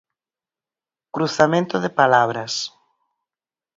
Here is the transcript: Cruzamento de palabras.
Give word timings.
Cruzamento 1.15 1.75
de 1.83 1.91
palabras. 1.99 2.53